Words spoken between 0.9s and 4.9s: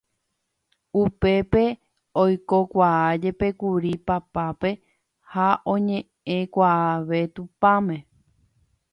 Upépe oikuaajepékuri Pápape